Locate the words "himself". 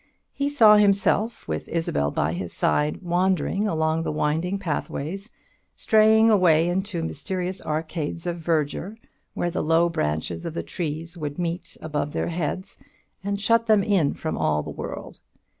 0.77-1.47